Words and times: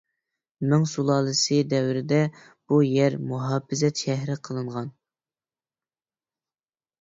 مىڭ 0.69 0.85
سۇلالىسى 0.91 1.59
دەۋرىدە 1.73 2.19
بۇ 2.71 2.79
يەر 2.85 3.17
مۇھاپىزەت 3.33 4.03
شەھىرى 4.05 4.39
قىلىنغان. 4.49 4.89